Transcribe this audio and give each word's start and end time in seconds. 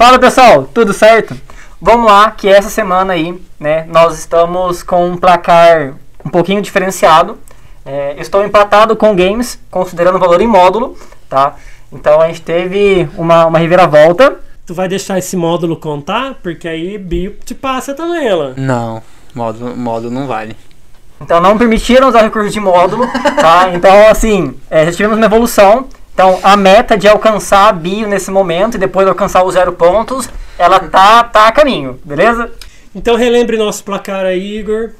Fala 0.00 0.18
pessoal, 0.18 0.62
tudo 0.62 0.94
certo? 0.94 1.38
Vamos 1.78 2.10
lá, 2.10 2.30
que 2.30 2.48
essa 2.48 2.70
semana 2.70 3.12
aí, 3.12 3.38
né, 3.60 3.84
nós 3.86 4.18
estamos 4.18 4.82
com 4.82 5.10
um 5.10 5.14
placar 5.18 5.92
um 6.24 6.30
pouquinho 6.30 6.62
diferenciado. 6.62 7.36
É, 7.84 8.16
estou 8.18 8.42
empatado 8.42 8.96
com 8.96 9.14
games, 9.14 9.60
considerando 9.70 10.14
o 10.14 10.18
valor 10.18 10.40
em 10.40 10.46
módulo, 10.46 10.96
tá? 11.28 11.54
Então 11.92 12.18
a 12.18 12.28
gente 12.28 12.40
teve 12.40 13.10
uma, 13.14 13.44
uma 13.44 13.58
reviravolta. 13.58 14.38
Tu 14.64 14.72
vai 14.72 14.88
deixar 14.88 15.18
esse 15.18 15.36
módulo 15.36 15.76
contar? 15.76 16.32
Porque 16.42 16.66
aí 16.66 16.96
Bio 16.96 17.36
te 17.44 17.54
passa 17.54 17.92
também 17.92 18.26
ela. 18.26 18.54
Não, 18.56 19.02
módulo, 19.34 19.76
módulo 19.76 20.14
não 20.14 20.26
vale. 20.26 20.56
Então 21.20 21.42
não 21.42 21.58
permitiram 21.58 22.08
usar 22.08 22.22
recurso 22.22 22.48
de 22.48 22.58
módulo, 22.58 23.06
tá? 23.38 23.68
Então 23.76 24.08
assim, 24.08 24.54
é, 24.70 24.86
já 24.86 24.92
tivemos 24.92 25.18
uma 25.18 25.26
evolução. 25.26 25.86
Então 26.12 26.38
a 26.42 26.56
meta 26.56 26.96
de 26.96 27.08
alcançar 27.08 27.68
a 27.68 27.72
bio 27.72 28.08
nesse 28.08 28.30
momento 28.30 28.74
e 28.74 28.78
depois 28.78 29.06
alcançar 29.08 29.42
os 29.44 29.54
zero 29.54 29.72
pontos, 29.72 30.28
ela 30.58 30.80
tá, 30.80 31.24
tá 31.24 31.48
a 31.48 31.52
caminho, 31.52 31.98
beleza? 32.04 32.50
Então 32.94 33.16
relembre 33.16 33.56
nosso 33.56 33.84
placar 33.84 34.24
aí, 34.24 34.58
Igor. 34.58 34.90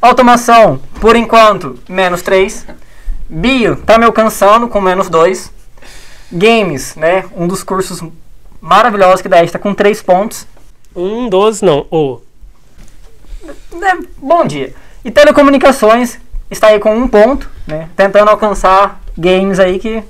Automação, 0.00 0.80
por 1.00 1.16
enquanto, 1.16 1.78
menos 1.88 2.22
3. 2.22 2.66
Bio 3.28 3.76
tá 3.76 3.98
me 3.98 4.04
alcançando 4.04 4.68
com 4.68 4.80
menos 4.80 5.08
2. 5.08 5.52
Games, 6.30 6.94
né? 6.94 7.24
Um 7.34 7.48
dos 7.48 7.64
cursos 7.64 8.02
maravilhosos 8.60 9.22
que 9.22 9.28
dá, 9.28 9.42
está 9.42 9.58
com 9.58 9.74
3 9.74 10.02
pontos. 10.02 10.46
Um, 10.94 11.28
dois, 11.28 11.62
não. 11.62 11.86
O. 11.90 12.20
Né, 13.72 13.98
bom 14.16 14.44
dia. 14.44 14.74
E 15.04 15.10
telecomunicações 15.10 16.18
está 16.50 16.68
aí 16.68 16.78
com 16.78 16.96
um 16.96 17.08
ponto, 17.08 17.50
né? 17.66 17.88
Tentando 17.96 18.30
alcançar 18.30 19.00
games 19.16 19.58
aí 19.58 19.78
que 19.78 20.02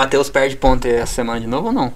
Matheus 0.00 0.30
perde 0.30 0.56
ponto 0.56 0.86
essa 0.88 1.12
semana 1.14 1.38
de 1.40 1.46
novo 1.46 1.66
ou 1.68 1.72
não? 1.72 1.92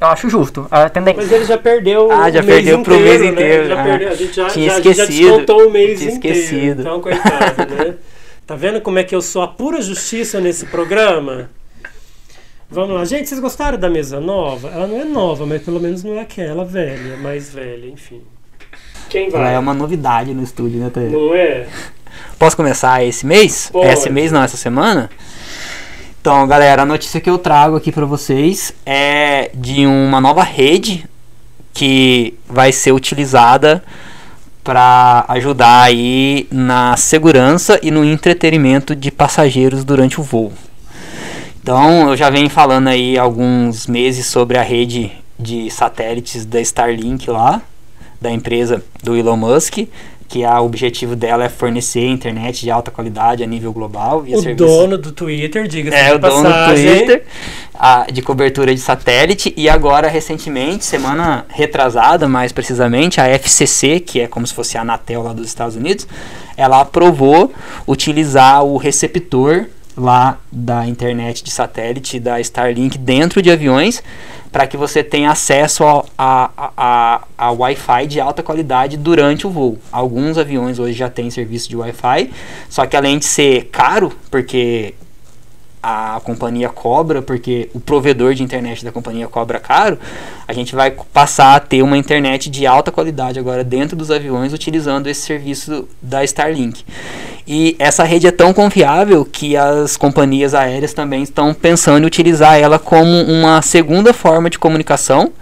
eu 0.00 0.08
acho 0.08 0.28
justo. 0.28 0.66
A 0.70 0.88
tendência. 0.88 1.22
Mas 1.22 1.32
ele 1.32 1.44
já 1.44 1.56
perdeu 1.56 2.10
Ah, 2.10 2.30
já 2.30 2.42
mês 2.42 2.54
perdeu 2.56 2.82
pro 2.82 2.98
mês 2.98 3.20
né? 3.20 3.26
inteiro. 3.28 3.68
Já 3.68 3.80
Ah, 3.80 3.84
perdeu. 3.84 4.08
A 4.10 4.14
gente 4.14 4.34
já, 4.36 4.48
tinha 4.48 4.70
já, 4.70 4.80
já 4.80 4.90
esquecido. 4.90 5.28
descontou 5.30 5.66
o 5.68 5.70
mês 5.70 5.98
Tinha 6.00 6.12
inteiro. 6.12 6.38
esquecido. 6.38 6.80
Então, 6.80 7.00
coitado, 7.00 7.74
né? 7.74 7.94
Tá 8.46 8.54
vendo 8.54 8.80
como 8.82 8.98
é 8.98 9.04
que 9.04 9.14
eu 9.14 9.22
sou 9.22 9.40
a 9.40 9.48
pura 9.48 9.80
justiça 9.80 10.38
nesse 10.40 10.66
programa? 10.66 11.48
Vamos 12.70 12.94
lá. 12.96 13.04
Gente, 13.06 13.26
vocês 13.28 13.40
gostaram 13.40 13.78
da 13.78 13.88
mesa 13.88 14.20
nova? 14.20 14.68
Ela 14.68 14.86
não 14.86 15.00
é 15.00 15.04
nova, 15.04 15.46
mas 15.46 15.62
pelo 15.62 15.80
menos 15.80 16.02
não 16.02 16.14
é 16.18 16.20
aquela 16.20 16.62
velha, 16.64 17.16
mais 17.18 17.50
velha, 17.50 17.86
enfim. 17.86 18.20
Quem 19.08 19.28
Ela 19.28 19.38
vai? 19.44 19.54
é 19.54 19.58
uma 19.58 19.72
novidade 19.72 20.34
no 20.34 20.42
estúdio, 20.42 20.78
né, 20.80 20.90
Tê? 20.92 21.00
Não 21.08 21.34
é? 21.34 21.66
Posso 22.38 22.56
começar 22.56 23.02
esse 23.04 23.24
mês? 23.24 23.70
Pode. 23.72 23.86
Esse 23.90 24.10
mês 24.10 24.30
não, 24.32 24.42
essa 24.42 24.56
semana? 24.58 25.08
Então, 26.24 26.46
galera, 26.46 26.80
a 26.80 26.86
notícia 26.86 27.20
que 27.20 27.28
eu 27.28 27.36
trago 27.36 27.76
aqui 27.76 27.92
pra 27.92 28.06
vocês 28.06 28.72
é 28.86 29.50
de 29.52 29.84
uma 29.84 30.22
nova 30.22 30.42
rede 30.42 31.04
que 31.74 32.32
vai 32.48 32.72
ser 32.72 32.92
utilizada 32.92 33.84
para 34.64 35.26
ajudar 35.28 35.82
aí 35.82 36.48
na 36.50 36.96
segurança 36.96 37.78
e 37.82 37.90
no 37.90 38.02
entretenimento 38.02 38.96
de 38.96 39.10
passageiros 39.10 39.84
durante 39.84 40.18
o 40.18 40.22
voo. 40.22 40.50
Então, 41.62 42.08
eu 42.08 42.16
já 42.16 42.30
venho 42.30 42.48
falando 42.48 42.88
aí 42.88 43.18
alguns 43.18 43.86
meses 43.86 44.24
sobre 44.24 44.56
a 44.56 44.62
rede 44.62 45.12
de 45.38 45.70
satélites 45.70 46.46
da 46.46 46.58
Starlink 46.58 47.28
lá, 47.28 47.60
da 48.18 48.30
empresa 48.30 48.82
do 49.02 49.14
Elon 49.14 49.36
Musk, 49.36 49.80
que 50.34 50.42
a- 50.44 50.60
o 50.60 50.66
objetivo 50.66 51.14
dela 51.14 51.44
é 51.44 51.48
fornecer 51.48 52.04
internet 52.08 52.62
de 52.62 52.68
alta 52.68 52.90
qualidade 52.90 53.44
a 53.44 53.46
nível 53.46 53.72
global. 53.72 54.20
via 54.22 54.36
O 54.36 54.42
serviço- 54.42 54.66
dono 54.66 54.98
do 54.98 55.12
Twitter, 55.12 55.68
diga-se 55.68 55.96
é, 55.96 56.12
o 56.12 56.18
dono 56.18 56.38
do 56.38 56.42
passagem. 56.42 56.96
Twitter, 56.96 57.22
a- 57.72 58.06
de 58.12 58.20
cobertura 58.20 58.74
de 58.74 58.80
satélite, 58.80 59.54
e 59.56 59.68
agora, 59.68 60.08
recentemente, 60.08 60.84
semana 60.84 61.46
retrasada, 61.48 62.26
mais 62.28 62.50
precisamente, 62.50 63.20
a 63.20 63.28
FCC, 63.28 64.00
que 64.00 64.20
é 64.22 64.26
como 64.26 64.44
se 64.44 64.52
fosse 64.52 64.76
a 64.76 64.80
Anatel 64.80 65.22
lá 65.22 65.32
dos 65.32 65.46
Estados 65.46 65.76
Unidos, 65.76 66.04
ela 66.56 66.80
aprovou 66.80 67.52
utilizar 67.86 68.64
o 68.64 68.76
receptor 68.76 69.66
lá 69.96 70.38
da 70.50 70.84
internet 70.84 71.44
de 71.44 71.52
satélite 71.52 72.18
da 72.18 72.40
Starlink 72.40 72.98
dentro 72.98 73.40
de 73.40 73.52
aviões 73.52 74.02
para 74.54 74.68
que 74.68 74.76
você 74.76 75.02
tenha 75.02 75.32
acesso 75.32 75.82
ao- 75.82 76.06
a, 76.16 76.48
a, 76.76 77.20
a, 77.36 77.50
Wi-Fi 77.50 78.06
de 78.06 78.20
alta 78.20 78.40
qualidade 78.40 78.96
durante 78.96 79.48
o 79.48 79.50
voo. 79.50 79.80
Alguns 79.90 80.38
aviões 80.38 80.78
hoje 80.78 80.92
já 80.92 81.10
têm 81.10 81.28
serviço 81.28 81.68
de 81.68 81.76
Wi-Fi, 81.76 82.30
só 82.68 82.86
que 82.86 82.96
além 82.96 83.18
de 83.18 83.24
ser 83.24 83.64
caro, 83.72 84.12
porque 84.30 84.94
a 85.86 86.18
companhia 86.24 86.70
cobra, 86.70 87.20
porque 87.20 87.68
o 87.74 87.78
provedor 87.78 88.32
de 88.32 88.42
internet 88.42 88.82
da 88.82 88.90
companhia 88.90 89.28
cobra 89.28 89.60
caro, 89.60 89.98
a 90.48 90.52
gente 90.54 90.74
vai 90.74 90.90
passar 91.12 91.56
a 91.56 91.60
ter 91.60 91.82
uma 91.82 91.98
internet 91.98 92.48
de 92.48 92.66
alta 92.66 92.90
qualidade 92.90 93.38
agora 93.38 93.62
dentro 93.62 93.94
dos 93.94 94.10
aviões 94.10 94.54
utilizando 94.54 95.08
esse 95.08 95.20
serviço 95.20 95.86
da 96.00 96.24
Starlink. 96.24 96.82
E 97.46 97.76
essa 97.78 98.02
rede 98.02 98.26
é 98.26 98.30
tão 98.30 98.54
confiável 98.54 99.26
que 99.26 99.58
as 99.58 99.94
companhias 99.94 100.54
aéreas 100.54 100.94
também 100.94 101.22
estão 101.22 101.52
pensando 101.52 102.04
em 102.04 102.06
utilizar 102.06 102.58
ela 102.58 102.78
como 102.78 103.20
uma 103.24 103.60
segunda 103.60 104.14
forma 104.14 104.48
de 104.48 104.58
comunicação, 104.58 105.32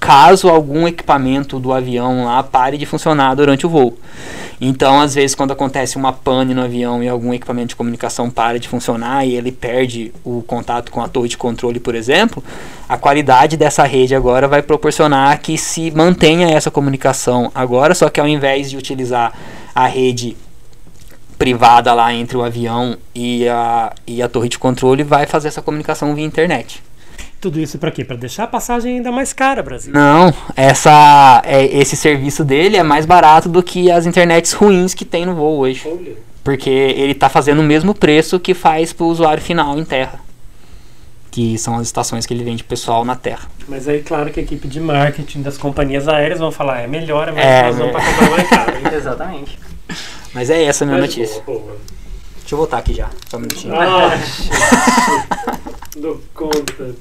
caso 0.00 0.48
algum 0.48 0.88
equipamento 0.88 1.60
do 1.60 1.72
avião 1.72 2.24
lá 2.24 2.42
pare 2.42 2.76
de 2.76 2.84
funcionar 2.84 3.36
durante 3.36 3.64
o 3.64 3.70
voo. 3.70 3.96
Então, 4.64 5.00
às 5.00 5.16
vezes, 5.16 5.34
quando 5.34 5.50
acontece 5.50 5.96
uma 5.96 6.12
pane 6.12 6.54
no 6.54 6.62
avião 6.62 7.02
e 7.02 7.08
algum 7.08 7.34
equipamento 7.34 7.70
de 7.70 7.76
comunicação 7.76 8.30
para 8.30 8.60
de 8.60 8.68
funcionar 8.68 9.26
e 9.26 9.34
ele 9.34 9.50
perde 9.50 10.14
o 10.22 10.40
contato 10.42 10.92
com 10.92 11.02
a 11.02 11.08
torre 11.08 11.28
de 11.28 11.36
controle, 11.36 11.80
por 11.80 11.96
exemplo, 11.96 12.44
a 12.88 12.96
qualidade 12.96 13.56
dessa 13.56 13.82
rede 13.82 14.14
agora 14.14 14.46
vai 14.46 14.62
proporcionar 14.62 15.40
que 15.40 15.58
se 15.58 15.90
mantenha 15.90 16.48
essa 16.48 16.70
comunicação 16.70 17.50
agora, 17.52 17.92
só 17.92 18.08
que 18.08 18.20
ao 18.20 18.28
invés 18.28 18.70
de 18.70 18.76
utilizar 18.76 19.32
a 19.74 19.88
rede 19.88 20.36
privada 21.36 21.92
lá 21.92 22.14
entre 22.14 22.36
o 22.36 22.44
avião 22.44 22.96
e 23.12 23.48
a, 23.48 23.92
e 24.06 24.22
a 24.22 24.28
torre 24.28 24.48
de 24.48 24.60
controle, 24.60 25.02
vai 25.02 25.26
fazer 25.26 25.48
essa 25.48 25.60
comunicação 25.60 26.14
via 26.14 26.24
internet. 26.24 26.80
Tudo 27.42 27.58
isso 27.58 27.76
pra 27.76 27.90
quê? 27.90 28.04
Pra 28.04 28.16
deixar 28.16 28.44
a 28.44 28.46
passagem 28.46 28.96
ainda 28.98 29.10
mais 29.10 29.32
cara, 29.32 29.62
Brasil. 29.64 29.92
Não, 29.92 30.32
essa, 30.56 31.42
é, 31.44 31.64
esse 31.76 31.96
serviço 31.96 32.44
dele 32.44 32.76
é 32.76 32.84
mais 32.84 33.04
barato 33.04 33.48
do 33.48 33.60
que 33.64 33.90
as 33.90 34.06
internets 34.06 34.52
ruins 34.52 34.94
que 34.94 35.04
tem 35.04 35.26
no 35.26 35.34
voo 35.34 35.58
hoje. 35.58 35.82
Olha. 35.84 36.12
Porque 36.44 36.70
ele 36.70 37.14
tá 37.14 37.28
fazendo 37.28 37.58
o 37.58 37.64
mesmo 37.64 37.94
preço 37.94 38.38
que 38.38 38.54
faz 38.54 38.92
pro 38.92 39.06
usuário 39.06 39.42
final 39.42 39.76
em 39.76 39.84
terra. 39.84 40.20
Que 41.32 41.58
são 41.58 41.76
as 41.76 41.82
estações 41.88 42.26
que 42.26 42.32
ele 42.32 42.44
vende 42.44 42.62
pro 42.62 42.70
pessoal 42.70 43.04
na 43.04 43.16
terra. 43.16 43.48
Mas 43.66 43.88
aí, 43.88 44.02
claro 44.02 44.30
que 44.30 44.38
a 44.38 44.42
equipe 44.44 44.68
de 44.68 44.78
marketing 44.78 45.42
das 45.42 45.58
companhias 45.58 46.06
aéreas 46.06 46.38
vão 46.38 46.52
falar, 46.52 46.80
é 46.82 46.86
melhor, 46.86 47.28
é 47.28 47.32
mais 47.32 47.44
É, 47.44 47.62
razão 47.62 47.86
né? 47.86 47.92
pra 47.92 48.04
comprar 48.04 48.30
mais 48.30 48.48
caro. 48.50 48.94
Exatamente. 48.96 49.58
Mas 50.32 50.48
é 50.48 50.62
essa 50.64 50.84
a 50.84 50.86
minha 50.86 51.00
Mas 51.00 51.16
notícia. 51.16 51.42
boa, 51.42 51.58
boa. 51.58 51.76
Deixa 52.38 52.54
eu 52.54 52.58
voltar 52.58 52.78
aqui 52.78 52.94
já, 52.94 53.08
só 53.28 53.36
um 53.36 53.40
minutinho. 53.40 53.74
Ah, 53.74 54.16
dou 55.96 56.20
conta. 56.34 56.94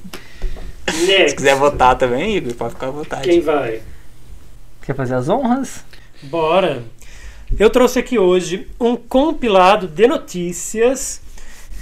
Next. 0.94 1.30
Se 1.30 1.36
quiser 1.36 1.56
votar 1.56 1.98
também, 1.98 2.38
Igor, 2.38 2.54
pode 2.54 2.74
ficar 2.74 2.88
à 2.88 2.92
vontade. 2.92 3.24
Quem 3.24 3.42
vai? 3.42 3.82
Quer 4.84 4.96
fazer 4.96 5.16
as 5.16 5.30
honras? 5.30 5.84
Bora. 6.24 6.84
Eu 7.60 7.70
trouxe 7.70 8.00
aqui 8.00 8.18
hoje 8.18 8.68
um 8.80 8.96
compilado 8.96 9.88
de 9.88 10.08
notícias 10.08 11.22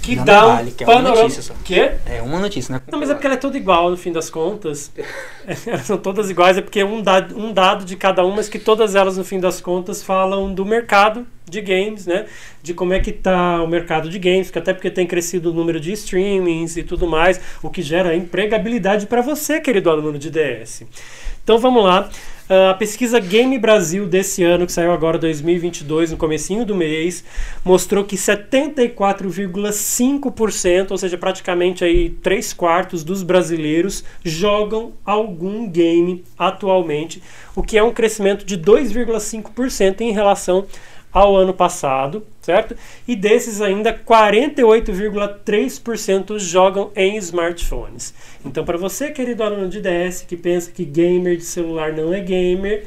que 0.02 0.16
Não 0.16 0.24
dá 0.24 0.46
um 0.46 0.56
vale, 0.56 0.70
que 0.72 0.82
é 0.82 0.86
uma 0.86 0.94
panorama. 0.94 1.22
notícia 1.22 1.42
só. 1.42 1.54
Quê? 1.64 1.92
É 2.06 2.22
uma 2.22 2.38
notícia, 2.38 2.74
né? 2.74 2.80
Não, 2.90 2.98
mas 2.98 3.10
é 3.10 3.14
porque 3.14 3.26
ela 3.26 3.34
é 3.34 3.38
toda 3.38 3.56
igual 3.56 3.90
no 3.90 3.96
fim 3.96 4.12
das 4.12 4.30
contas. 4.30 4.90
Elas 5.66 5.82
são 5.82 5.98
todas 5.98 6.30
iguais, 6.30 6.56
é 6.56 6.60
porque 6.60 6.80
é 6.80 6.84
um 6.84 7.02
dado, 7.02 7.36
um 7.36 7.52
dado 7.52 7.84
de 7.84 7.96
cada 7.96 8.24
uma, 8.24 8.36
mas 8.36 8.48
que 8.48 8.58
todas 8.58 8.94
elas, 8.94 9.16
no 9.16 9.24
fim 9.24 9.40
das 9.40 9.60
contas, 9.60 10.02
falam 10.02 10.52
do 10.54 10.64
mercado 10.64 11.26
de 11.48 11.60
games, 11.60 12.06
né? 12.06 12.26
De 12.62 12.72
como 12.72 12.92
é 12.92 13.00
que 13.00 13.10
tá 13.10 13.62
o 13.62 13.66
mercado 13.66 14.08
de 14.08 14.18
games, 14.18 14.50
que 14.50 14.58
até 14.58 14.72
porque 14.72 14.90
tem 14.90 15.06
crescido 15.06 15.50
o 15.50 15.52
número 15.52 15.80
de 15.80 15.92
streamings 15.92 16.76
e 16.76 16.82
tudo 16.82 17.06
mais, 17.06 17.40
o 17.62 17.68
que 17.68 17.82
gera 17.82 18.14
empregabilidade 18.14 19.06
para 19.06 19.20
você, 19.20 19.60
querido 19.60 19.90
aluno 19.90 20.18
de 20.18 20.30
DS. 20.30 20.84
Então 21.42 21.58
vamos 21.58 21.82
lá. 21.84 22.08
Ah, 22.52 22.70
a 22.70 22.74
pesquisa 22.74 23.20
Game 23.20 23.56
Brasil 23.60 24.08
desse 24.08 24.42
ano, 24.42 24.66
que 24.66 24.72
saiu 24.72 24.90
agora 24.90 25.16
2022, 25.16 26.10
no 26.10 26.16
comecinho 26.16 26.66
do 26.66 26.74
mês, 26.74 27.22
mostrou 27.64 28.02
que 28.02 28.16
74,5%, 28.16 30.90
ou 30.90 30.98
seja, 30.98 31.16
praticamente 31.16 31.84
aí 31.84 32.10
3 32.10 32.52
quartos 32.52 33.04
dos 33.04 33.22
brasileiros 33.22 34.02
jogam 34.24 34.94
algum 35.06 35.68
game 35.68 36.24
atualmente, 36.36 37.22
o 37.54 37.62
que 37.62 37.78
é 37.78 37.82
um 37.84 37.92
crescimento 37.92 38.44
de 38.44 38.58
2,5% 38.58 40.00
em 40.00 40.10
relação 40.10 40.66
ao 41.12 41.36
ano 41.36 41.52
passado, 41.52 42.24
certo? 42.40 42.74
E 43.06 43.14
desses 43.16 43.60
ainda 43.60 43.92
48,3% 43.92 46.38
jogam 46.38 46.90
em 46.94 47.16
smartphones. 47.16 48.14
Então, 48.44 48.64
para 48.64 48.78
você, 48.78 49.10
querido 49.10 49.42
aluno 49.42 49.68
de 49.68 49.80
DS, 49.80 50.22
que 50.22 50.36
pensa 50.36 50.70
que 50.70 50.84
gamer 50.84 51.36
de 51.36 51.44
celular 51.44 51.92
não 51.92 52.14
é 52.14 52.20
gamer, 52.20 52.86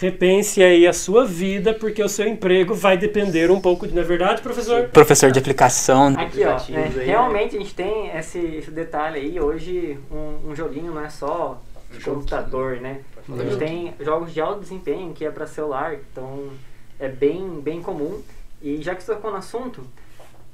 repense 0.00 0.62
aí 0.62 0.86
a 0.86 0.92
sua 0.92 1.24
vida, 1.24 1.72
porque 1.72 2.02
o 2.02 2.08
seu 2.08 2.26
emprego 2.26 2.74
vai 2.74 2.98
depender 2.98 3.50
um 3.50 3.60
pouco, 3.60 3.86
não 3.86 4.02
é 4.02 4.04
verdade, 4.04 4.42
professor? 4.42 4.88
Professor 4.88 5.30
de 5.30 5.38
aplicação. 5.38 6.08
Aqui, 6.08 6.44
ó, 6.44 6.56
aplicativos 6.56 6.96
né, 6.96 7.04
realmente 7.04 7.56
a 7.56 7.60
gente 7.60 7.74
tem 7.74 8.10
esse, 8.16 8.38
esse 8.38 8.70
detalhe 8.70 9.20
aí. 9.20 9.40
Hoje, 9.40 9.98
um, 10.10 10.50
um 10.50 10.56
joguinho 10.56 10.92
não 10.92 11.04
é 11.04 11.08
só 11.08 11.62
de 11.90 12.04
computador, 12.04 12.80
né? 12.80 13.00
A 13.28 13.42
gente 13.42 13.56
tem 13.56 13.94
jogos 14.00 14.34
de 14.34 14.40
alto 14.40 14.60
desempenho 14.60 15.14
que 15.14 15.24
é 15.24 15.30
para 15.30 15.46
celular, 15.46 15.94
então 15.94 16.50
é 16.98 17.08
bem, 17.08 17.60
bem 17.60 17.80
comum. 17.82 18.20
E 18.62 18.80
já 18.82 18.94
que 18.94 19.02
você 19.02 19.14
tocou 19.14 19.30
no 19.30 19.36
assunto, 19.36 19.82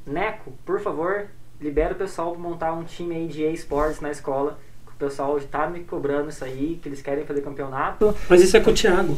Neco, 0.06 0.52
por 0.64 0.81
favor, 0.81 1.26
libera 1.60 1.92
o 1.92 1.96
pessoal 1.96 2.32
para 2.32 2.40
montar 2.40 2.72
um 2.72 2.82
time 2.84 3.14
aí 3.14 3.28
de 3.28 3.42
esportes 3.44 4.00
na 4.00 4.10
escola. 4.10 4.58
que 4.87 4.92
O 4.92 4.96
pessoal 4.96 5.38
está 5.38 5.66
me 5.69 5.81
cobrando 5.81 6.31
isso 6.31 6.44
aí, 6.44 6.78
que 6.82 6.88
eles 6.88 7.00
querem 7.02 7.25
fazer 7.25 7.40
campeonato. 7.42 8.14
Mas 8.28 8.42
isso 8.42 8.56
é 8.56 8.60
com 8.60 8.70
o 8.70 8.75
Thiago. 8.75 9.16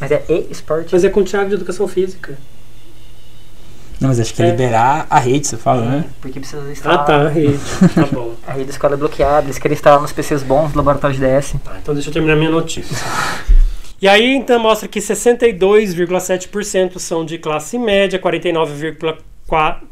Mas 0.00 0.10
é 0.12 0.24
e-sport. 0.28 0.88
Mas 0.90 1.04
é 1.04 1.10
com 1.10 1.20
o 1.20 1.24
Thiago 1.24 1.48
de 1.50 1.56
Educação 1.56 1.86
Física. 1.86 2.38
Não, 4.00 4.08
mas 4.08 4.18
acho 4.18 4.32
que 4.32 4.42
É. 4.42 4.50
liberar 4.50 5.06
a 5.10 5.18
rede, 5.18 5.46
você 5.46 5.58
fala, 5.58 5.82
né? 5.84 6.04
Porque 6.22 6.40
precisa 6.40 6.72
instalar. 6.72 7.00
Ah, 7.00 7.04
tá, 7.04 7.16
a 7.26 7.28
rede. 7.28 7.58
Tá 7.94 8.06
bom. 8.10 8.34
A 8.46 8.52
rede 8.52 8.64
da 8.64 8.70
escola 8.70 8.94
é 8.94 8.96
bloqueada, 8.96 9.46
eles 9.46 9.58
querem 9.58 9.74
instalar 9.76 10.00
nos 10.00 10.10
PCs 10.12 10.42
bons 10.42 10.72
do 10.72 10.78
laboratório 10.78 11.14
de 11.14 11.20
DS. 11.22 11.54
Tá, 11.62 11.76
então 11.82 11.92
deixa 11.94 12.08
eu 12.08 12.12
terminar 12.14 12.34
minha 12.34 12.50
notícia. 12.50 12.96
E 14.00 14.08
aí, 14.08 14.34
então, 14.34 14.58
mostra 14.58 14.88
que 14.88 14.98
62,7% 14.98 16.98
são 16.98 17.24
de 17.24 17.38
classe 17.38 17.78
média, 17.78 18.18
49,4% 18.18 19.18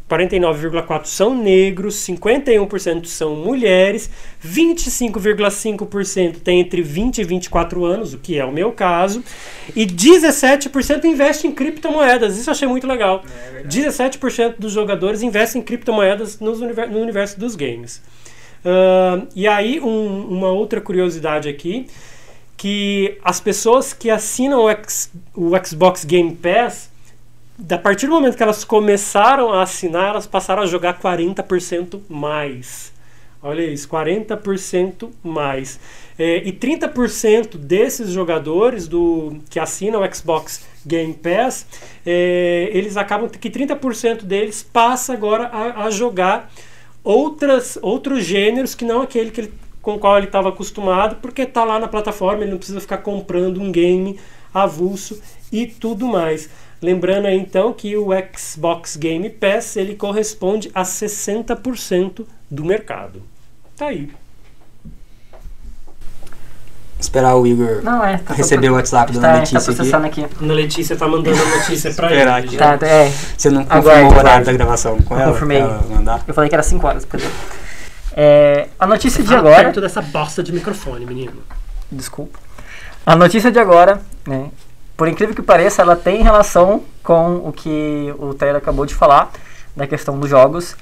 49,4% 0.09 1.05
são 1.05 1.35
negros, 1.35 1.97
51% 1.97 3.07
são 3.07 3.35
mulheres, 3.35 4.09
25,5% 4.43 6.37
tem 6.43 6.61
entre 6.61 6.81
20 6.81 7.19
e 7.19 7.25
24 7.25 7.85
anos, 7.85 8.15
o 8.15 8.19
que 8.19 8.39
é 8.39 8.45
o 8.45 8.53
meu 8.53 8.71
caso, 8.71 9.23
e 9.75 9.85
17% 9.85 11.05
investe 11.05 11.49
em 11.49 11.53
criptomoedas. 11.53 12.39
Isso 12.39 12.49
eu 12.49 12.53
achei 12.53 12.69
muito 12.69 12.87
legal. 12.87 13.25
17% 13.67 14.55
dos 14.61 14.71
jogadores 14.73 15.23
investem 15.23 15.61
em 15.61 15.65
criptomoedas 15.65 16.39
no 16.39 16.53
universo 17.03 17.39
dos 17.41 17.57
games. 17.57 18.01
Ah, 18.65 19.23
e 19.35 19.49
aí, 19.49 19.81
um- 19.81 20.25
uma 20.29 20.51
outra 20.51 20.81
curiosidade 20.81 21.49
aqui, 21.49 21.87
que 22.59 23.17
as 23.25 23.41
pessoas 23.41 23.95
que 23.95 24.11
assinam 24.11 24.65
o, 24.65 24.69
X- 24.71 25.11
o 25.35 25.53
Xbox 25.65 26.05
Game 26.05 26.35
Pass, 26.35 26.91
a 27.71 27.79
partir 27.79 28.07
do 28.07 28.13
momento 28.13 28.37
que 28.37 28.43
elas 28.43 28.65
começaram 28.65 29.53
a 29.53 29.63
assinar, 29.63 30.11
elas 30.11 30.27
passaram 30.27 30.63
a 30.65 30.67
jogar 30.67 31.01
40% 31.01 32.01
mais. 32.09 32.93
Olha 33.41 33.63
isso, 33.63 33.89
40% 33.89 35.09
mais. 35.23 35.79
É, 36.19 36.39
e 36.49 36.53
30% 36.53 37.57
desses 37.57 38.11
jogadores 38.11 38.89
do 38.89 39.37
que 39.49 39.61
assinam 39.61 40.03
o 40.03 40.15
Xbox 40.15 40.67
Game 40.85 41.15
Pass, 41.15 41.65
é, 42.05 42.69
eles 42.73 42.97
acabam 42.97 43.29
que 43.31 43.49
30% 43.49 44.23
deles 44.25 44.65
passa 44.65 45.13
agora 45.13 45.47
a, 45.47 45.85
a 45.85 45.91
jogar 45.91 46.51
outras, 47.05 47.79
outros 47.81 48.25
gêneros 48.25 48.75
que 48.75 48.85
não 48.85 49.03
aquele 49.03 49.31
que 49.31 49.43
ele, 49.43 49.53
com 49.89 49.95
o 49.95 49.99
qual 49.99 50.19
ele 50.19 50.27
estava 50.27 50.51
acostumado, 50.51 51.17
porque 51.17 51.41
está 51.41 51.65
lá 51.65 51.79
na 51.79 51.89
plataforma, 51.89 52.43
ele 52.43 52.51
não 52.51 52.59
precisa 52.59 52.79
ficar 52.79 52.99
comprando 52.99 53.59
um 53.59 53.73
game 53.73 54.21
avulso 54.53 55.19
e 55.51 55.65
tudo 55.67 56.07
mais. 56.07 56.51
Lembrando 56.83 57.25
aí 57.25 57.39
então 57.39 57.73
que 57.73 57.97
o 57.97 58.09
Xbox 58.37 58.97
Game 58.97 59.31
Pass 59.31 59.77
ele 59.79 59.95
corresponde 59.95 60.71
a 60.75 60.83
60% 60.83 62.27
do 62.51 62.65
mercado. 62.67 63.23
Tá 63.79 63.87
aí. 63.87 64.11
Esperar 67.01 67.37
o 67.37 67.47
Igor 67.47 67.81
Não, 67.83 68.05
é. 68.05 68.19
Tá 68.19 68.35
receber 68.35 68.69
o 68.71 68.75
WhatsApp 68.75 69.13
da 69.13 69.21
tá, 69.21 69.29
tá 69.29 69.35
Letícia 69.39 69.59
aqui. 69.59 69.75
processando 69.75 70.07
aqui. 70.07 70.27
Ana 70.43 70.53
Letícia 70.53 70.97
tá 70.97 71.09
mandando 71.09 71.41
a 71.43 71.47
notícia 71.57 71.95
pra 71.95 72.09
Esperar 72.11 72.39
ele. 72.41 72.49
aqui. 72.49 72.57
Tá, 72.59 72.87
é. 72.87 73.11
Você 73.39 73.49
não 73.49 73.65
confirmou 73.65 73.91
Aguarde, 73.93 74.15
o 74.15 74.19
horário 74.19 74.45
da 74.47 74.53
gravação 74.53 75.01
com 75.01 75.15
Eu 75.15 75.21
ela? 75.21 75.33
confirmei. 75.33 75.59
ela 75.61 75.83
mandar? 75.89 76.23
Eu 76.29 76.35
falei 76.35 76.51
que 76.51 76.55
era 76.57 76.63
5 76.63 76.87
horas. 76.87 77.05
Cadê? 77.07 77.25
É, 78.21 78.67
a 78.81 78.85
notícia 78.85 79.23
de 79.23 79.33
agora. 79.33 79.67
perto 79.67 79.81
dessa 79.81 80.03
bosta 80.03 80.43
de 80.43 80.53
microfone, 80.53 81.07
menino. 81.07 81.41
Desculpa. 81.89 82.37
A 83.07 83.15
notícia 83.15 83.53
de 83.53 83.61
agora, 83.61 84.03
né? 84.27 84.51
Por 84.97 85.07
incrível 85.07 85.37
que 85.37 85.41
pareça, 85.41 85.83
ela 85.83 85.95
tem 85.95 86.21
relação 86.21 86.83
com 87.05 87.37
o 87.37 87.53
que 87.53 88.13
o 88.19 88.35
Taylor 88.35 88.59
acabou 88.59 88.85
de 88.85 88.93
falar, 88.93 89.31
da 89.77 89.87
questão 89.87 90.19
dos 90.19 90.29
jogos. 90.29 90.77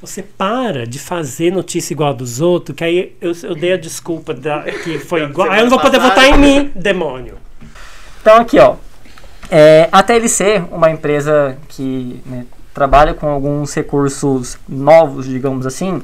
Você 0.00 0.24
para 0.24 0.88
de 0.88 0.98
fazer 0.98 1.52
notícia 1.52 1.94
igual 1.94 2.10
a 2.10 2.12
dos 2.12 2.40
outros, 2.40 2.76
que 2.76 2.82
aí 2.82 3.16
eu, 3.20 3.32
eu 3.44 3.54
dei 3.54 3.74
a 3.74 3.76
desculpa 3.76 4.34
da, 4.34 4.62
que 4.62 4.98
foi 4.98 5.22
igual. 5.22 5.48
Aí 5.52 5.60
eu 5.60 5.66
não 5.66 5.70
vou 5.70 5.78
poder 5.78 6.00
votar 6.00 6.24
em 6.24 6.36
mim, 6.36 6.72
demônio. 6.74 7.38
Então 8.20 8.38
aqui, 8.38 8.58
ó. 8.58 8.74
É, 9.48 9.88
a 9.92 10.02
TLC, 10.02 10.64
uma 10.72 10.90
empresa 10.90 11.56
que 11.68 12.20
né, 12.26 12.44
trabalha 12.74 13.14
com 13.14 13.28
alguns 13.28 13.74
recursos 13.74 14.58
novos, 14.68 15.26
digamos 15.26 15.66
assim, 15.66 16.02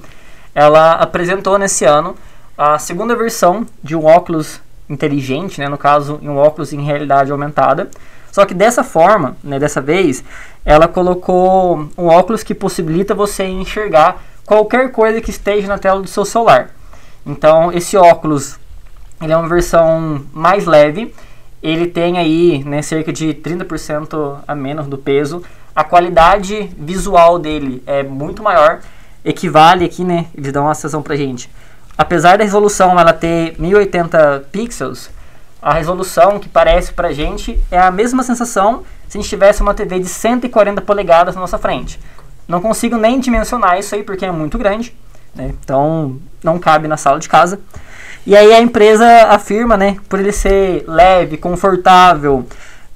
ela 0.55 0.93
apresentou 0.93 1.59
nesse 1.59 1.85
ano 1.85 2.15
a 2.57 2.79
segunda 2.79 3.15
versão 3.15 3.67
de 3.83 3.95
um 3.95 4.05
óculos 4.05 4.61
inteligente, 4.89 5.61
né, 5.61 5.69
no 5.69 5.79
caso, 5.79 6.19
um 6.23 6.37
óculos 6.37 6.73
em 6.73 6.83
realidade 6.83 7.31
aumentada. 7.31 7.89
Só 8.33 8.45
que 8.45 8.55
dessa 8.55 8.83
forma, 8.83 9.37
né, 9.43 9.59
dessa 9.59 9.81
vez, 9.81 10.25
ela 10.65 10.89
colocou 10.89 11.89
um 11.97 12.07
óculos 12.07 12.43
que 12.43 12.55
possibilita 12.55 13.15
você 13.15 13.45
enxergar 13.45 14.23
qualquer 14.45 14.91
coisa 14.91 15.21
que 15.21 15.31
esteja 15.31 15.69
na 15.69 15.79
tela 15.79 16.01
do 16.01 16.09
seu 16.09 16.25
celular. 16.25 16.71
Então, 17.25 17.71
esse 17.73 17.97
óculos, 17.97 18.59
ele 19.21 19.33
é 19.33 19.37
uma 19.37 19.49
versão 19.49 20.23
mais 20.33 20.67
leve, 20.67 21.15
ele 21.63 21.87
tem 21.87 22.19
aí 22.19 22.63
né, 22.65 22.83
cerca 22.83 23.13
de 23.13 23.35
30% 23.35 24.39
a 24.47 24.55
menos 24.55 24.87
do 24.87 24.97
peso. 24.97 25.43
A 25.79 25.85
qualidade 25.85 26.75
visual 26.77 27.39
dele 27.39 27.85
é 27.87 28.03
muito 28.03 28.43
maior, 28.43 28.81
equivale 29.25 29.85
aqui, 29.85 30.03
né? 30.03 30.27
Eles 30.37 30.53
dão 30.53 30.65
uma 30.65 30.75
sensação 30.75 31.03
pra 31.03 31.15
gente. 31.15 31.49
Apesar 31.97 32.37
da 32.37 32.43
resolução 32.43 32.99
ela 32.99 33.13
ter 33.13 33.55
1080 33.61 34.49
pixels, 34.51 35.09
a 35.63 35.75
resolução 35.75 36.41
que 36.41 36.49
parece 36.49 36.93
pra 36.93 37.13
gente 37.13 37.63
é 37.71 37.79
a 37.79 37.93
mesma 37.93 38.25
sensação 38.25 38.83
se 39.09 39.17
a 39.17 39.21
gente 39.21 39.31
tivesse 39.31 39.63
uma 39.63 39.73
TV 39.73 40.01
de 40.01 40.09
140 40.09 40.83
polegadas 40.83 41.37
na 41.37 41.43
nossa 41.43 41.59
frente. 41.59 42.01
Não 42.49 42.61
consigo 42.61 42.97
nem 42.97 43.21
dimensionar 43.21 43.79
isso 43.79 43.95
aí 43.95 44.03
porque 44.03 44.27
é 44.27 44.33
muito 44.33 44.59
grande, 44.59 44.93
né? 45.33 45.55
então 45.63 46.19
não 46.43 46.59
cabe 46.59 46.89
na 46.89 46.97
sala 46.97 47.21
de 47.21 47.29
casa. 47.29 47.61
E 48.27 48.37
aí 48.37 48.53
a 48.53 48.61
empresa 48.61 49.07
afirma, 49.29 49.77
né, 49.77 49.97
por 50.09 50.19
ele 50.19 50.33
ser 50.33 50.83
leve, 50.89 51.37
confortável, 51.37 52.45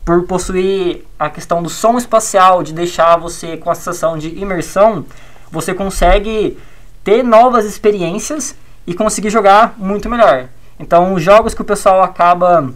por 0.04 0.24
possuir 0.24 1.04
a 1.18 1.30
questão 1.30 1.62
do 1.62 1.68
som 1.68 1.96
espacial, 1.96 2.62
de 2.62 2.72
deixar 2.72 3.16
você 3.16 3.56
com 3.56 3.70
a 3.70 3.74
sensação 3.74 4.18
de 4.18 4.28
imersão, 4.28 5.04
você 5.50 5.72
consegue 5.72 6.58
ter 7.04 7.22
novas 7.22 7.64
experiências 7.64 8.54
e 8.86 8.94
conseguir 8.94 9.30
jogar 9.30 9.74
muito 9.78 10.08
melhor. 10.08 10.48
Então, 10.78 11.14
os 11.14 11.22
jogos 11.22 11.54
que 11.54 11.62
o 11.62 11.64
pessoal 11.64 12.02
acaba 12.02 12.72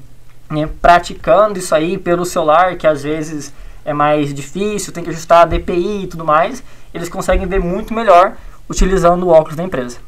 né, 0.48 0.68
praticando 0.80 1.58
isso 1.58 1.74
aí 1.74 1.98
pelo 1.98 2.24
celular, 2.24 2.76
que 2.76 2.86
às 2.86 3.02
vezes 3.02 3.52
é 3.84 3.92
mais 3.92 4.32
difícil, 4.32 4.92
tem 4.92 5.02
que 5.02 5.10
ajustar 5.10 5.42
a 5.42 5.44
DPI 5.46 6.04
e 6.04 6.06
tudo 6.06 6.24
mais, 6.24 6.62
eles 6.94 7.08
conseguem 7.08 7.46
ver 7.46 7.60
muito 7.60 7.92
melhor 7.92 8.36
utilizando 8.68 9.26
o 9.26 9.28
óculos 9.30 9.56
da 9.56 9.64
empresa. 9.64 9.98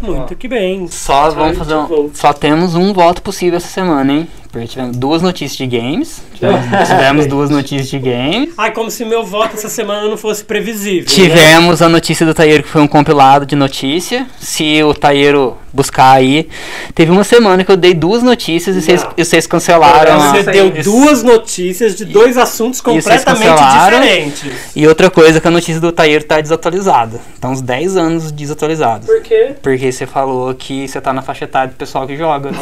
Muito 0.00 0.36
que 0.36 0.46
bem. 0.46 0.86
Só 0.88 1.30
vamos 1.30 1.56
fazer 1.56 1.74
um. 1.74 2.10
Só 2.14 2.32
temos 2.32 2.74
um 2.74 2.92
voto 2.92 3.22
possível 3.22 3.56
essa 3.56 3.68
semana, 3.68 4.12
hein? 4.12 4.28
Tivemos 4.66 4.96
duas 4.96 5.22
notícias 5.22 5.56
de 5.56 5.66
games. 5.66 6.22
Tivemos, 6.34 6.60
tivemos 6.88 7.26
duas 7.26 7.50
notícias 7.50 7.88
de 7.88 7.98
games. 7.98 8.54
Ai, 8.56 8.72
como 8.72 8.90
se 8.90 9.04
meu 9.04 9.24
voto 9.24 9.56
essa 9.56 9.68
semana 9.68 10.08
não 10.08 10.16
fosse 10.16 10.44
previsível. 10.44 11.00
né? 11.02 11.06
Tivemos 11.06 11.82
a 11.82 11.88
notícia 11.88 12.24
do 12.24 12.32
Taieiro, 12.32 12.62
que 12.62 12.68
foi 12.68 12.80
um 12.80 12.88
compilado 12.88 13.44
de 13.44 13.56
notícia. 13.56 14.26
Se 14.38 14.82
o 14.82 14.94
Taieiro 14.94 15.56
buscar 15.76 16.12
aí. 16.12 16.48
Teve 16.94 17.10
uma 17.12 17.24
semana 17.24 17.64
que 17.64 17.70
eu 17.70 17.76
dei 17.76 17.94
duas 17.94 18.22
notícias 18.22 18.76
e 18.76 18.82
vocês, 19.16 19.44
e 19.44 19.48
cancelaram. 19.48 20.14
a- 20.20 20.32
Você 20.32 20.50
aí. 20.50 20.70
deu 20.70 20.82
duas 20.82 21.22
notícias 21.22 21.94
de 21.94 22.04
dois 22.04 22.36
assuntos 22.36 22.80
completamente 22.80 23.62
diferentes. 23.62 24.52
E 24.74 24.86
outra 24.86 25.10
coisa 25.10 25.40
que 25.40 25.46
a 25.46 25.50
notícia 25.50 25.80
do 25.80 25.92
Taieiro 25.92 26.24
tá 26.24 26.40
desatualizada. 26.40 27.20
Tá 27.40 27.48
uns 27.48 27.60
10 27.60 27.96
anos 27.96 28.32
desatualizada. 28.32 29.06
Por 29.06 29.20
quê? 29.22 29.54
Porque 29.62 29.90
você 29.92 30.06
falou 30.06 30.52
que 30.54 30.88
você 30.88 31.00
tá 31.00 31.12
na 31.12 31.22
faixa 31.22 31.44
etária 31.44 31.68
do 31.68 31.76
pessoal 31.76 32.06
que 32.06 32.16
joga. 32.16 32.50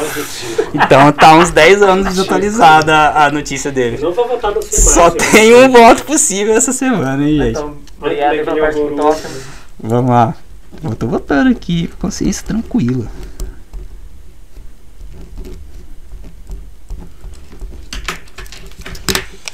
Então 0.75 1.13
tá 1.13 1.35
uns 1.37 1.51
10 1.51 1.83
anos 1.83 2.07
desatualizada 2.07 2.95
a 2.95 3.25
a 3.25 3.31
notícia 3.31 3.71
dele. 3.73 3.99
Não 4.03 4.13
vou 4.13 4.29
votar 4.29 4.51
no 4.53 4.63
Só 4.63 5.09
tem 5.11 5.55
um 5.55 5.71
voto 5.71 6.05
possível 6.05 6.55
essa 6.55 6.73
semana, 6.73 7.23
hein, 7.25 7.39
gente? 7.39 7.51
Então, 7.51 7.75
obrigado 7.99 8.41
obrigado 8.41 8.55
pela 8.75 8.91
toca. 8.91 9.03
toca. 9.03 9.29
Vamos 9.83 10.11
lá. 10.11 10.35
Eu 10.85 10.95
tô 10.95 11.07
votando 11.07 11.51
aqui, 11.51 11.89
com 11.89 11.97
consciência 11.97 12.47
tranquila. 12.47 13.11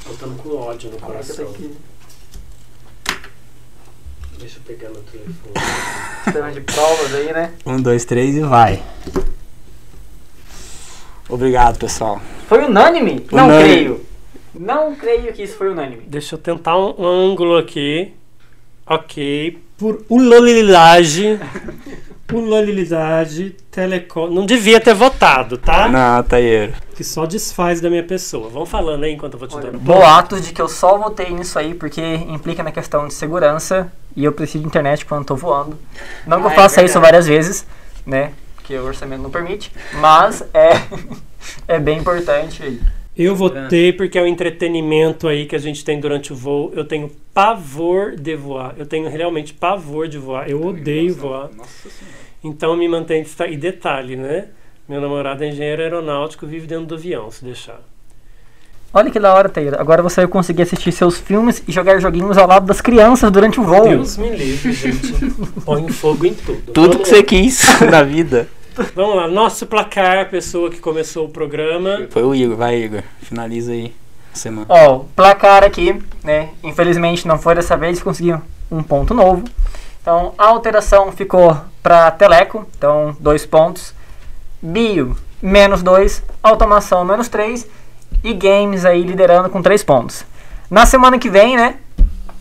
Voltando 0.06 0.42
com 0.42 0.56
ódio 0.56 0.90
no 0.90 0.98
coração. 0.98 1.54
Deixa 4.38 4.56
eu 4.58 4.62
pegar 4.66 4.90
meu 4.90 5.02
telefone. 5.02 5.54
Sistema 6.24 6.52
de 6.52 6.60
provas 6.62 7.14
aí, 7.14 7.32
né? 7.32 7.52
Um, 7.66 7.80
dois, 7.80 8.04
três 8.04 8.34
e 8.36 8.40
vai. 8.40 8.82
Obrigado, 11.28 11.78
pessoal. 11.78 12.20
Foi 12.48 12.64
unânime? 12.64 13.26
Não 13.30 13.44
Unânime. 13.46 13.68
creio. 13.74 14.06
Não 14.52 14.94
creio 14.96 15.32
que 15.32 15.42
isso 15.42 15.56
foi 15.56 15.70
unânime. 15.70 16.02
Deixa 16.06 16.34
eu 16.34 16.38
tentar 16.38 16.76
um, 16.76 16.94
um 17.00 17.06
ângulo 17.06 17.56
aqui. 17.56 18.12
Ok. 18.90 19.62
Por 19.78 20.04
unanimidade. 20.10 21.38
Unanimidade. 22.32 23.54
Telecom. 23.70 24.28
Não 24.28 24.44
devia 24.44 24.80
ter 24.80 24.94
votado, 24.94 25.56
tá? 25.56 25.86
Não, 25.88 26.20
Taieiro. 26.24 26.72
Que 26.96 27.04
só 27.04 27.24
desfaz 27.24 27.80
da 27.80 27.88
minha 27.88 28.02
pessoa. 28.02 28.48
Vamos 28.48 28.68
falando 28.68 29.04
aí 29.04 29.12
enquanto 29.12 29.34
eu 29.34 29.38
vou 29.38 29.46
te 29.46 29.56
dando. 29.56 29.78
Boatos 29.78 30.44
de 30.44 30.52
que 30.52 30.60
eu 30.60 30.68
só 30.68 30.98
votei 30.98 31.30
nisso 31.30 31.56
aí 31.56 31.72
porque 31.72 32.02
implica 32.02 32.64
na 32.64 32.72
questão 32.72 33.06
de 33.06 33.14
segurança 33.14 33.92
e 34.16 34.24
eu 34.24 34.32
preciso 34.32 34.62
de 34.62 34.66
internet 34.66 35.06
quando 35.06 35.24
tô 35.24 35.36
voando. 35.36 35.78
Não 36.26 36.40
que 36.40 36.46
eu 36.46 36.50
Ah, 36.50 36.52
é 36.52 36.56
faça 36.56 36.82
isso 36.82 37.00
várias 37.00 37.28
vezes, 37.28 37.64
né? 38.04 38.32
Porque 38.56 38.76
o 38.76 38.84
orçamento 38.84 39.22
não 39.22 39.30
permite, 39.30 39.72
mas 40.00 40.44
é, 40.52 40.82
é 41.68 41.78
bem 41.78 41.98
importante 42.00 42.60
aí. 42.64 42.80
Eu 43.22 43.36
votei 43.36 43.92
porque 43.92 44.18
é 44.18 44.22
o 44.22 44.26
entretenimento 44.26 45.28
aí 45.28 45.44
que 45.44 45.54
a 45.54 45.58
gente 45.58 45.84
tem 45.84 46.00
durante 46.00 46.32
o 46.32 46.36
voo. 46.36 46.72
Eu 46.74 46.86
tenho 46.86 47.10
pavor 47.34 48.16
de 48.16 48.34
voar. 48.34 48.74
Eu 48.78 48.86
tenho 48.86 49.10
realmente 49.10 49.52
pavor 49.52 50.08
de 50.08 50.16
voar. 50.16 50.48
Eu 50.48 50.64
odeio 50.64 51.14
voar. 51.14 51.50
Então 52.42 52.74
me 52.74 52.88
mantém 52.88 53.24
E 53.50 53.56
detalhe, 53.56 54.16
né? 54.16 54.46
Meu 54.88 55.00
namorado 55.00 55.44
é 55.44 55.48
engenheiro 55.48 55.82
aeronáutico, 55.82 56.46
vive 56.46 56.66
dentro 56.66 56.86
do 56.86 56.94
avião, 56.94 57.30
se 57.30 57.44
deixar. 57.44 57.80
Olha 58.92 59.10
que 59.10 59.20
da 59.20 59.32
hora, 59.32 59.48
Taylor. 59.48 59.78
Agora 59.78 60.02
você 60.02 60.22
vai 60.22 60.28
conseguir 60.28 60.62
assistir 60.62 60.90
seus 60.90 61.18
filmes 61.18 61.62
e 61.68 61.70
jogar 61.70 62.00
joguinhos 62.00 62.36
ao 62.36 62.48
lado 62.48 62.66
das 62.66 62.80
crianças 62.80 63.30
durante 63.30 63.60
o 63.60 63.62
voo. 63.62 63.84
Deus 63.84 64.16
me 64.16 64.30
livre, 64.30 64.72
gente. 64.72 65.12
Põe 65.64 65.88
fogo 65.90 66.26
em 66.26 66.34
tudo. 66.34 66.72
Tudo 66.72 66.92
Vamos 66.92 67.08
que 67.08 67.08
você 67.08 67.22
quis 67.22 67.80
na 67.82 68.02
vida. 68.02 68.48
Vamos 68.94 69.16
lá, 69.16 69.28
nosso 69.28 69.66
placar, 69.66 70.18
a 70.18 70.24
pessoa 70.24 70.70
que 70.70 70.78
começou 70.78 71.26
o 71.26 71.28
programa. 71.28 72.06
Foi 72.10 72.22
o 72.22 72.34
Igor, 72.34 72.56
vai 72.56 72.76
Igor. 72.76 73.02
Finaliza 73.22 73.72
aí 73.72 73.94
a 74.32 74.36
semana. 74.36 74.66
Ó, 74.68 74.96
o 74.96 75.04
placar 75.04 75.62
aqui, 75.62 76.02
né? 76.24 76.50
Infelizmente 76.62 77.28
não 77.28 77.38
foi 77.38 77.54
dessa 77.54 77.76
vez, 77.76 78.02
conseguiu 78.02 78.40
um 78.70 78.82
ponto 78.82 79.12
novo. 79.12 79.44
Então 80.00 80.32
a 80.38 80.46
alteração 80.46 81.12
ficou 81.12 81.56
para 81.82 82.10
Teleco, 82.10 82.66
então 82.76 83.14
dois 83.20 83.44
pontos. 83.44 83.94
Bio, 84.62 85.16
menos 85.42 85.82
dois. 85.82 86.22
Automação, 86.42 87.04
menos 87.04 87.28
três. 87.28 87.66
E 88.24 88.32
Games 88.32 88.84
aí 88.84 89.02
liderando 89.02 89.50
com 89.50 89.62
três 89.62 89.82
pontos. 89.82 90.24
Na 90.70 90.86
semana 90.86 91.18
que 91.18 91.28
vem, 91.28 91.56
né? 91.56 91.76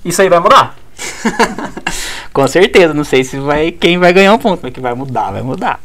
Isso 0.06 0.22
aí 0.22 0.30
vai 0.30 0.40
mudar. 0.40 0.78
Com 2.32 2.48
certeza, 2.48 2.94
não 2.94 3.04
sei 3.04 3.24
se 3.24 3.38
vai 3.40 3.72
quem 3.72 3.98
vai 3.98 4.14
ganhar 4.14 4.34
um 4.34 4.38
ponto, 4.38 4.60
mas 4.64 4.74
que 4.74 4.80
vai 4.80 4.94
mudar, 4.94 5.32
vai 5.32 5.42
mudar. 5.42 5.80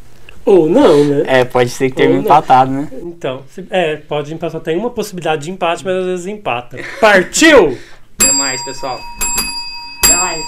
Ou 0.47 0.69
não, 0.69 1.05
né? 1.05 1.23
É, 1.27 1.45
pode 1.45 1.71
ser 1.71 1.91
que 1.91 2.07
não. 2.07 2.17
empatado, 2.21 2.71
né? 2.71 2.89
Então, 3.03 3.43
se- 3.49 3.67
é, 3.71 3.97
pode 3.97 4.33
empatar. 4.35 4.61
Tem 4.61 4.77
uma 4.77 4.91
possibilidade 4.91 5.45
de 5.45 5.51
empate, 5.51 5.85
mas 5.85 5.95
às 5.97 6.05
vezes 6.05 6.27
empata. 6.27 6.79
Partiu! 7.01 7.79
Até 8.21 8.33
mais, 8.33 8.63
pessoal. 8.65 8.99
Até 10.05 10.17
mais. 10.17 10.41